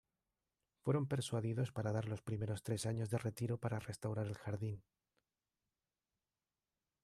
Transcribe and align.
Fueron 0.83 1.05
persuadidos 1.07 1.71
para 1.71 1.91
dar 1.91 2.07
los 2.09 2.23
primeros 2.23 2.63
tres 2.63 2.87
años 2.87 3.11
de 3.11 3.19
retiro 3.19 3.59
para 3.59 3.77
restaurar 3.77 4.25
el 4.25 4.33
jardín. 4.33 4.83